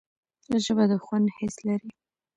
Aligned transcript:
ژبه 0.63 0.83
د 0.91 0.93
خوند 1.03 1.27
حس 1.37 1.55
لري 1.67 1.91